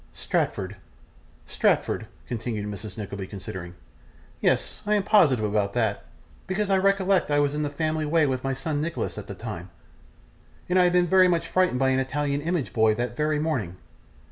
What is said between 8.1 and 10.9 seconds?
with my son Nicholas at the time, and I